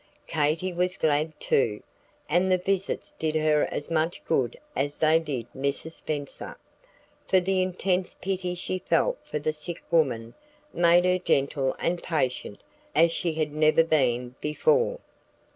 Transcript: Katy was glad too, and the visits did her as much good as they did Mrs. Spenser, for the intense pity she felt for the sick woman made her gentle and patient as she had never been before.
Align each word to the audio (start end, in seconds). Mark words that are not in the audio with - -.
Katy 0.25 0.73
was 0.73 0.97
glad 0.97 1.39
too, 1.39 1.83
and 2.27 2.51
the 2.51 2.57
visits 2.57 3.11
did 3.11 3.35
her 3.35 3.67
as 3.71 3.91
much 3.91 4.25
good 4.25 4.59
as 4.75 4.97
they 4.97 5.19
did 5.19 5.45
Mrs. 5.55 5.91
Spenser, 5.91 6.57
for 7.27 7.39
the 7.39 7.61
intense 7.61 8.15
pity 8.19 8.55
she 8.55 8.79
felt 8.79 9.19
for 9.23 9.37
the 9.37 9.53
sick 9.53 9.83
woman 9.91 10.33
made 10.73 11.05
her 11.05 11.19
gentle 11.19 11.75
and 11.77 12.01
patient 12.01 12.63
as 12.95 13.11
she 13.11 13.33
had 13.33 13.51
never 13.53 13.83
been 13.83 14.33
before. 14.41 14.99